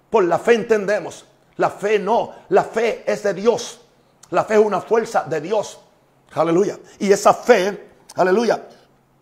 [0.10, 1.26] Por la fe entendemos.
[1.58, 2.34] La fe no.
[2.48, 3.82] La fe es de Dios.
[4.32, 5.80] La fe es una fuerza de Dios.
[6.34, 6.78] Aleluya.
[7.00, 8.68] Y esa fe, aleluya,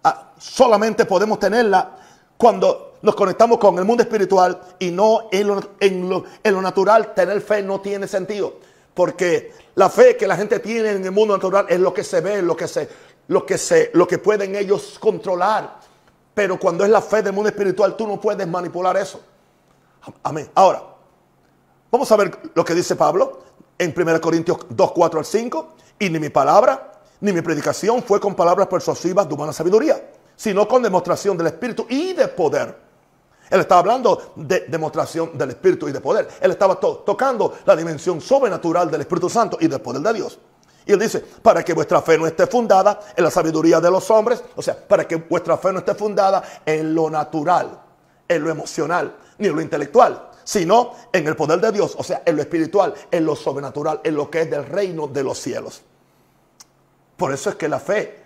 [0.03, 1.95] ah, solamente podemos tenerla
[2.37, 6.09] cuando nos conectamos con el mundo espiritual y no en lo, en
[6.53, 7.13] lo, natural.
[7.13, 8.55] Tener fe no tiene sentido.
[8.93, 12.19] Porque la fe que la gente tiene en el mundo natural es lo que se
[12.19, 12.89] ve, lo que se,
[13.27, 15.77] lo que se, lo que pueden ellos controlar.
[16.33, 19.21] Pero cuando es la fe del mundo espiritual, tú no puedes manipular eso.
[20.23, 20.49] Amén.
[20.55, 20.83] Ahora,
[21.91, 23.46] vamos a ver lo que dice Pablo
[23.77, 25.73] en 1 Corintios 2, 4 al 5.
[25.99, 30.67] Y ni mi palabra, ni mi predicación fue con palabras persuasivas de humana sabiduría, sino
[30.67, 32.87] con demostración del Espíritu y de poder
[33.49, 36.27] él estaba hablando de demostración del Espíritu y de poder.
[36.41, 40.39] Él estaba tocando la dimensión sobrenatural del Espíritu Santo y del poder de Dios.
[40.85, 44.09] Y él dice, para que vuestra fe no esté fundada en la sabiduría de los
[44.09, 47.79] hombres, o sea, para que vuestra fe no esté fundada en lo natural,
[48.27, 52.23] en lo emocional, ni en lo intelectual, sino en el poder de Dios, o sea,
[52.25, 55.81] en lo espiritual, en lo sobrenatural, en lo que es del reino de los cielos.
[57.17, 58.23] Por eso es que la fe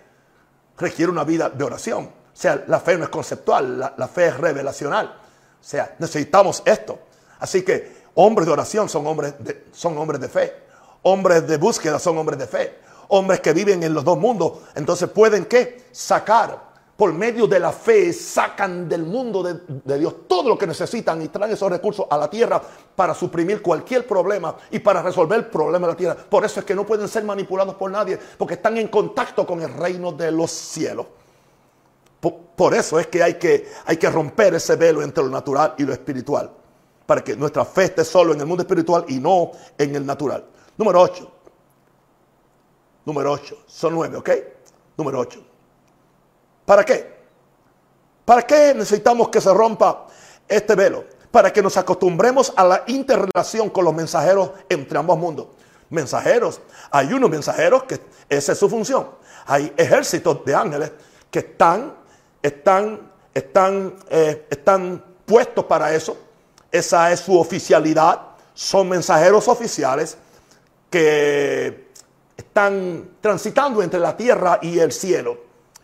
[0.78, 2.04] requiere una vida de oración.
[2.04, 5.06] O sea, la fe no es conceptual, la, fe es revelacional.
[5.60, 6.96] O sea, necesitamos esto.
[7.40, 10.54] Así que hombres de oración son hombres de, son hombres de fe.
[11.02, 12.78] Hombres de búsqueda son hombres de fe.
[13.08, 14.58] Hombres que viven en los dos mundos.
[14.76, 15.86] Entonces pueden qué?
[15.90, 16.71] Sacar.
[17.02, 21.26] Por medio de la fe sacan del mundo de, Dios todo lo que necesitan y
[21.26, 22.62] traen esos recursos a la tierra
[22.94, 26.14] para suprimir cualquier problema y para resolver el problema de la tierra.
[26.14, 29.60] Por eso es que no pueden ser manipulados por nadie porque están en contacto con
[29.60, 31.06] el reino de los cielos.
[32.20, 35.82] Por, eso es que hay, que hay que romper ese velo entre lo natural y
[35.82, 36.52] lo espiritual.
[37.04, 40.44] Para que nuestra fe esté solo en el mundo espiritual y no en el natural.
[40.78, 41.32] Número 8.
[43.06, 43.56] Número 8.
[43.66, 44.30] Son nueve, ¿ok?
[44.96, 45.46] Número 8.
[46.72, 47.06] ¿Para qué?
[48.24, 50.06] ¿Para qué necesitamos que se rompa
[50.48, 51.04] este velo?
[51.30, 55.48] Para que nos acostumbremos a la interrelación con los mensajeros entre ambos mundos.
[55.90, 56.62] Mensajeros.
[56.90, 59.06] Hay unos mensajeros que esa es su función.
[59.44, 60.92] Hay ejércitos de ángeles
[61.30, 61.94] que están
[62.42, 66.16] están, están, eh, están puestos para eso.
[66.70, 68.18] Esa es su oficialidad.
[68.54, 70.16] Son mensajeros oficiales
[70.88, 71.90] que
[72.34, 75.36] están transitando entre la tierra y el cielo.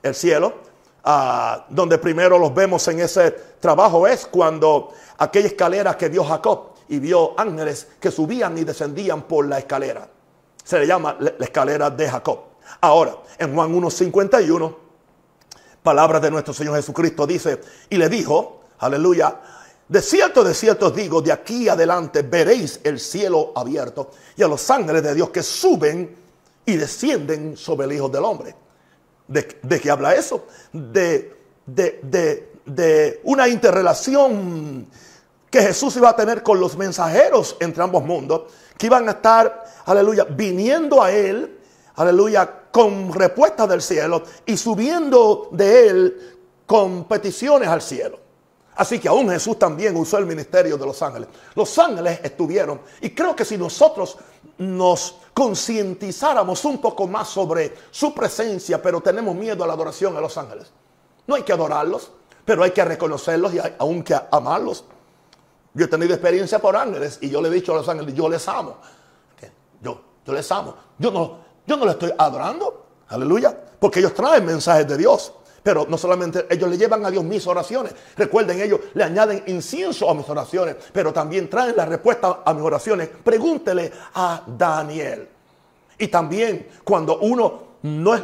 [0.03, 0.68] El cielo,
[1.09, 6.75] ah, donde primero los vemos en ese trabajo, es cuando aquella escalera que vio Jacob
[6.89, 10.07] y vio ángeles que subían y descendían por la escalera.
[10.63, 12.41] Se le llama la escalera de Jacob.
[12.83, 14.77] Ahora, en Juan 1.51
[15.83, 19.41] palabras de nuestro Señor Jesucristo, dice, y le dijo, aleluya,
[19.89, 24.49] de cierto, de cierto os digo, de aquí adelante veréis el cielo abierto y a
[24.49, 26.15] los ángeles de Dios que suben
[26.67, 28.55] y descienden sobre el Hijo del Hombre.
[29.29, 30.47] ¿De, de qué habla eso?
[30.73, 31.37] De,
[31.67, 34.89] de, de, de una interrelación
[35.51, 39.65] que Jesús iba a tener con los mensajeros entre ambos mundos, que iban a estar,
[39.87, 41.59] aleluya, viniendo a Él
[41.99, 48.21] aleluya, con respuestas del cielo y subiendo de él con peticiones al cielo.
[48.77, 51.29] Así que aún Jesús también usó el ministerio de los ángeles.
[51.57, 54.17] Los ángeles estuvieron, y creo que si nosotros
[54.59, 60.21] nos concientizáramos un poco más sobre su presencia, pero tenemos miedo a la adoración a
[60.21, 60.71] los ángeles.
[61.27, 62.11] No hay que adorarlos,
[62.45, 64.85] pero hay que reconocerlos y aún que amarlos.
[65.75, 68.29] Yo he tenido experiencia por ángeles y yo le he dicho a los ángeles, yo
[68.29, 68.79] les amo.
[69.81, 70.75] Yo, yo les amo.
[70.99, 75.33] Yo no, yo no le estoy adorando, aleluya, porque ellos traen mensajes de Dios.
[75.63, 77.95] Pero no solamente ellos le llevan a Dios mis oraciones.
[78.17, 82.63] Recuerden, ellos le añaden incienso a mis oraciones, pero también traen la respuesta a mis
[82.63, 83.09] oraciones.
[83.09, 85.29] Pregúntele a Daniel.
[85.99, 88.23] Y también cuando uno no es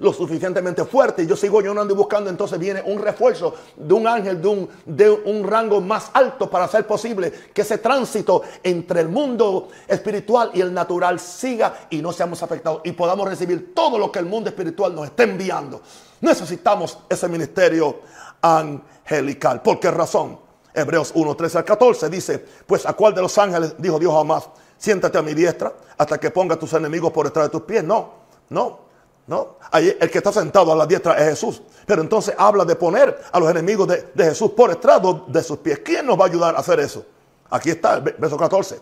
[0.00, 3.92] lo, suficientemente fuerte y yo sigo yo no ando buscando, entonces viene un refuerzo de
[3.92, 8.42] un ángel de un, de un rango más alto para hacer posible que ese tránsito
[8.62, 13.74] entre el mundo espiritual y el natural siga y no seamos afectados y podamos recibir
[13.74, 15.82] todo lo que el mundo espiritual nos está enviando.
[16.24, 18.00] Necesitamos ese ministerio
[18.40, 19.60] angelical.
[19.60, 20.38] ¿Por qué razón?
[20.72, 24.48] Hebreos 1, 13 al 14 dice, pues a cuál de los ángeles dijo Dios jamás,
[24.76, 27.84] siéntate a mi diestra hasta que ponga a tus enemigos por detrás de tus pies.
[27.84, 28.14] No,
[28.48, 28.80] no.
[29.26, 29.56] ¿no?
[29.70, 31.62] Ahí el que está sentado a la diestra es Jesús.
[31.86, 35.80] Pero entonces habla de poner a los enemigos de, Jesús por estrado de sus pies.
[35.84, 37.04] ¿Quién nos va a ayudar a hacer eso?
[37.50, 38.80] Aquí está el verso 14.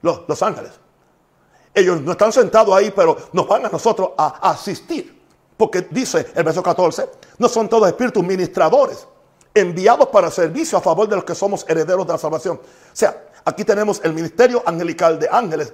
[0.00, 0.72] Los, los ángeles.
[1.74, 5.21] Ellos no están sentados ahí, pero nos van a nosotros a, asistir.
[5.62, 9.06] Porque dice el verso 14, no son todos espíritus ministradores,
[9.54, 12.56] enviados para servicio a favor de los que somos herederos de la salvación.
[12.56, 12.60] O
[12.92, 15.72] sea, aquí tenemos el ministerio angelical de ángeles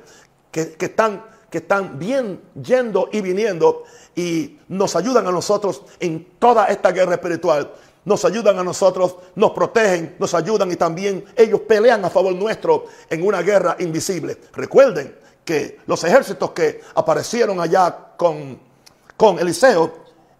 [0.51, 6.33] que, que están que están bien yendo y viniendo y nos ayudan a nosotros en
[6.39, 7.73] toda esta guerra espiritual.
[8.05, 12.85] Nos ayudan a nosotros, nos protegen, nos ayudan y también ellos pelean a favor nuestro
[13.09, 14.37] en una guerra invisible.
[14.53, 18.68] Recuerden que los ejércitos que aparecieron allá con,
[19.19, 19.93] con Eliseo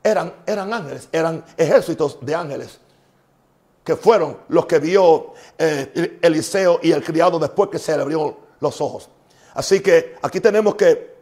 [0.03, 2.81] eran, eran ángeles, eran ejércitos de ángeles
[3.85, 8.37] que fueron los que vio eh, Eliseo y el criado después que se le abrió
[8.61, 9.09] los ojos.
[9.55, 11.17] Así que aquí tenemos que,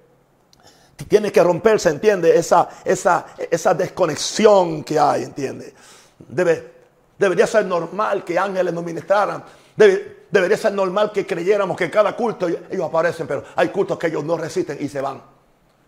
[1.09, 2.37] tiene que romperse, ¿entiende?
[2.37, 5.73] Esa, esa, esa desconexión que hay, ¿entiende?
[6.19, 6.73] Debe,
[7.19, 9.45] debería ser normal que ángeles nos ministraran.
[9.77, 14.25] debería ser normal que creyéramos que cada culto ellos aparecen, pero hay cultos que ellos
[14.25, 15.23] no resisten y se van.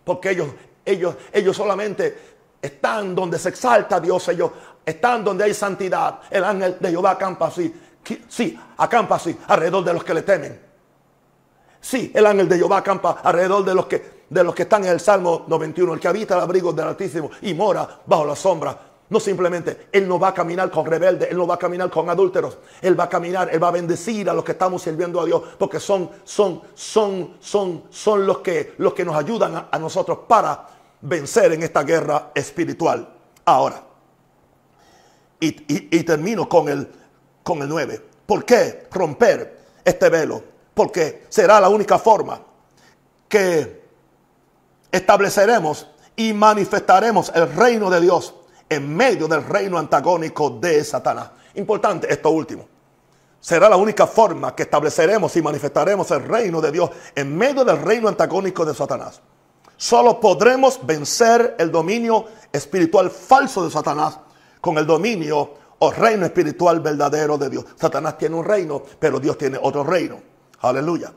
[0.05, 0.47] Porque ellos,
[0.89, 2.17] ellos, ellos solamente
[2.61, 4.51] están donde se exalta Dios, ellos
[4.85, 6.19] están donde hay santidad.
[6.29, 7.73] El ángel de Jehová acampa así,
[8.27, 10.59] sí, acampa así, alrededor de los que le temen.
[11.81, 14.91] Sí, el ángel de Jehová acampa alrededor de los que, de los que están en
[14.91, 18.77] el Salmo 91, el que habita el abrigo del Altísimo y mora bajo la sombra.
[19.09, 22.07] No simplemente, Él no va a caminar con rebeldes, Él no va a caminar con
[22.11, 25.25] adúlteros, Él va a caminar, Él va a bendecir a los que estamos sirviendo a
[25.25, 30.19] Dios, porque son, son, son, son, son los que, los que nos ayudan a nosotros
[30.27, 33.07] para vencer en esta guerra espiritual.
[33.45, 33.83] Ahora,
[35.39, 36.87] y, termino con el,
[37.43, 38.01] con el 9.
[38.25, 40.43] ¿Por qué romper este velo?
[40.73, 42.41] Porque será la única forma
[43.27, 43.81] que
[44.91, 48.33] estableceremos y manifestaremos el reino de Dios
[48.67, 51.31] en medio del reino antagónico de Satanás.
[51.55, 52.67] Importante esto último.
[53.39, 57.81] Será la única forma que estableceremos y manifestaremos el reino de Dios en medio del
[57.81, 59.21] reino antagónico de Satanás.
[59.79, 64.19] Solo podremos vencer el dominio espiritual falso de Satanás
[64.59, 67.63] con el dominio o reino espiritual verdadero de Dios.
[67.79, 70.19] Satanás tiene un reino, pero Dios tiene otro reino.
[70.59, 71.13] Aleluya.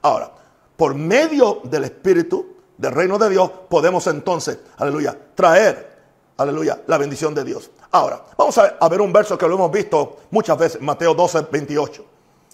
[0.00, 0.32] Ahora,
[0.78, 5.98] por medio del espíritu del reino de Dios, podemos entonces, aleluya, traer,
[6.38, 7.70] aleluya, la bendición de Dios.
[7.90, 12.04] Ahora, vamos a ver un verso que lo hemos visto muchas veces, Mateo 12, 28.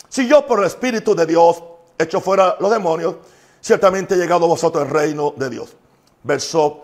[0.09, 1.63] Si yo por el espíritu de Dios
[1.97, 3.15] echo fuera los demonios,
[3.63, 5.75] ciertamente ha llegado a vosotros el reino de Dios.
[6.23, 6.83] Verso,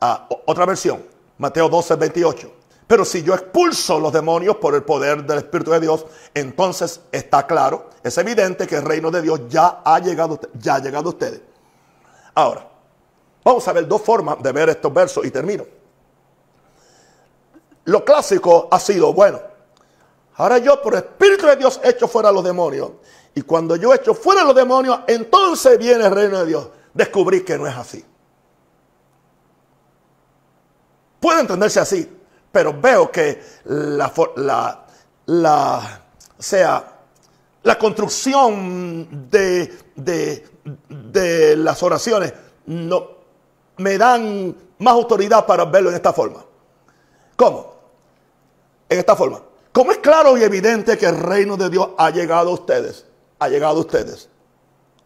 [0.00, 1.04] ah, otra versión,
[1.38, 2.52] Mateo 12, 28.
[2.86, 7.46] Pero si yo expulso los demonios por el poder del Espíritu de Dios, entonces está
[7.46, 11.12] claro, es evidente que el reino de Dios ya ha llegado, ya ha llegado a
[11.12, 11.40] ustedes.
[12.34, 12.68] Ahora,
[13.42, 15.64] vamos a ver dos formas de ver estos versos y termino.
[17.84, 19.40] Lo clásico ha sido, bueno,
[20.36, 22.90] ahora yo por el Espíritu de Dios echo fuera los demonios.
[23.36, 26.68] Y cuando yo echo fuera los demonios, entonces viene el reino de Dios.
[26.94, 28.02] Descubrí que no es así.
[31.20, 32.10] Puede entenderse así,
[32.50, 34.10] pero veo que la,
[35.26, 36.00] la,
[36.38, 36.92] sea,
[37.62, 42.32] la construcción de, de, las oraciones
[42.64, 43.06] no,
[43.76, 46.42] me dan más autoridad para verlo en esta forma.
[47.36, 47.74] ¿Cómo?
[48.88, 49.42] En esta forma.
[49.72, 53.04] Como es claro y evidente que el reino de Dios ha llegado a ustedes,
[53.38, 54.28] ha llegado a ustedes,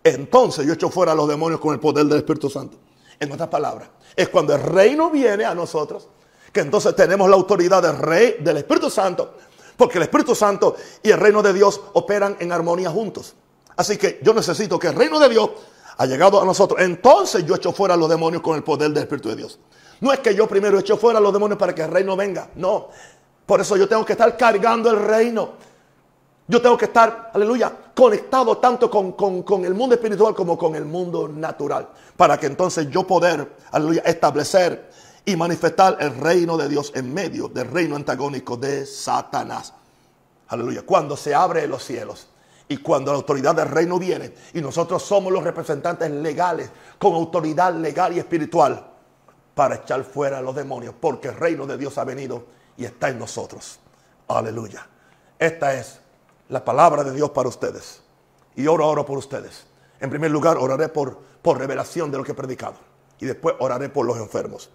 [0.03, 2.79] entonces yo echo fuera a los demonios con el poder del Espíritu Santo.
[3.19, 6.09] En otras palabras, es cuando el reino viene a nosotros
[6.53, 9.35] que entonces tenemos la autoridad del Rey, del Espíritu Santo,
[9.77, 13.35] porque el Espíritu Santo y el reino de Dios operan en armonía juntos.
[13.77, 15.51] Así que yo necesito que el reino de Dios
[15.97, 16.81] ha llegado a nosotros.
[16.81, 19.59] Entonces yo echo fuera a los demonios con el poder del Espíritu de Dios.
[20.01, 22.51] No es que yo primero echo fuera a los demonios para que el reino venga.
[22.55, 22.89] No.
[23.47, 25.51] Por eso yo tengo que estar cargando el reino.
[26.51, 30.85] Yo tengo que estar, aleluya, conectado tanto con, con, el mundo espiritual como con el
[30.85, 31.89] mundo natural.
[32.17, 34.91] Para que entonces yo poder, aleluya, establecer
[35.25, 39.75] y manifestar el reino de Dios en medio del reino antagónico de Satanás.
[40.49, 40.83] Aleluya.
[40.85, 42.27] Cuando se abre los cielos
[42.67, 47.73] y cuando la autoridad del reino viene y nosotros somos los representantes legales con autoridad
[47.77, 48.89] legal y espiritual
[49.55, 53.09] para echar fuera a los demonios, porque el reino de Dios ha venido y está
[53.09, 53.79] en nosotros.
[54.27, 54.85] Aleluya.
[55.39, 56.01] Esta es
[56.51, 58.03] la palabra de Dios para ustedes.
[58.57, 59.67] Y oro, oro por ustedes.
[60.01, 62.75] En primer lugar, oraré por, por revelación de lo que he predicado.
[63.19, 64.69] Y después oraré por los enfermos.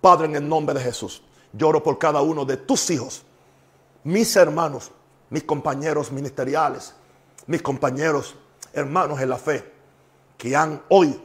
[0.00, 3.24] Padre, en el nombre de Jesús, lloro por cada uno de tus hijos,
[4.04, 4.92] mis hermanos,
[5.30, 6.94] mis compañeros ministeriales,
[7.46, 8.36] mis compañeros,
[8.72, 9.72] hermanos en la fe,
[10.38, 11.20] que han hoy,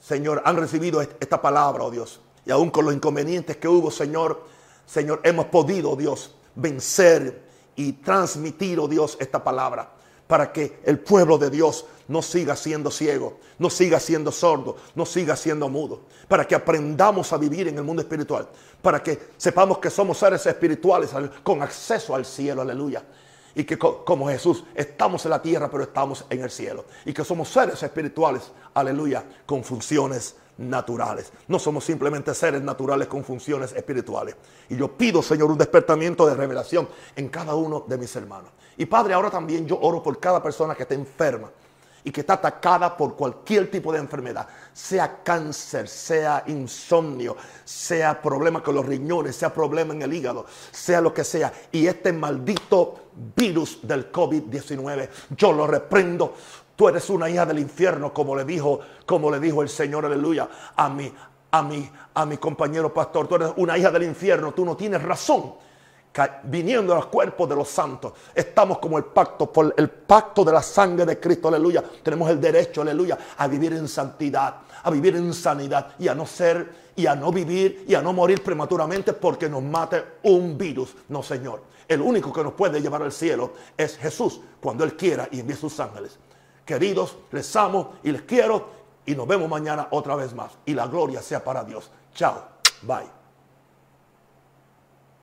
[0.00, 2.20] Señor, han recibido esta palabra, oh Dios.
[2.44, 4.44] Y aún con los inconvenientes que hubo, Señor,
[4.84, 9.90] Señor, hemos podido, Dios, vencer y transmitir, oh Dios, esta palabra
[10.30, 15.04] para que el pueblo de Dios no siga siendo ciego, no siga siendo sordo, no
[15.04, 18.48] siga siendo mudo, para que aprendamos a vivir en el mundo espiritual,
[18.80, 21.10] para que sepamos que somos seres espirituales
[21.42, 23.02] con acceso al cielo, aleluya.
[23.56, 26.84] Y que como Jesús estamos en la tierra, pero estamos en el cielo.
[27.04, 31.32] Y que somos seres espirituales, aleluya, con funciones naturales.
[31.48, 34.36] No somos simplemente seres naturales con funciones espirituales.
[34.68, 38.50] Y yo pido, Señor, un despertamiento de revelación en cada uno de mis hermanos.
[38.76, 41.50] Y Padre, ahora también yo oro por cada persona que está enferma
[42.04, 48.62] y que está atacada por cualquier tipo de enfermedad, sea cáncer, sea insomnio, sea problema
[48.62, 51.52] con los riñones, sea problema en el hígado, sea lo que sea.
[51.72, 56.34] Y este maldito virus del COVID-19, yo lo reprendo
[56.80, 60.48] Tú eres una hija del infierno, como le dijo, como le dijo el Señor, aleluya,
[60.74, 61.12] a mi,
[61.50, 63.28] a mi, a mi compañero pastor.
[63.28, 65.56] Tú eres una hija del infierno, tú no tienes razón
[66.44, 68.14] viniendo al cuerpo de los santos.
[68.34, 71.84] Estamos como el pacto, por el pacto de la sangre de Cristo, aleluya.
[72.02, 76.24] Tenemos el derecho, aleluya, a vivir en santidad, a vivir en sanidad y a no
[76.24, 80.96] ser y a no vivir y a no morir prematuramente porque nos mate un virus.
[81.10, 81.62] No, Señor.
[81.86, 85.56] El único que nos puede llevar al cielo es Jesús cuando Él quiera y envíe
[85.56, 86.18] sus ángeles.
[86.70, 88.68] Queridos, les amo y les quiero
[89.04, 90.52] y nos vemos mañana otra vez más.
[90.64, 91.90] Y la gloria sea para Dios.
[92.14, 92.44] Chao.
[92.82, 93.19] Bye.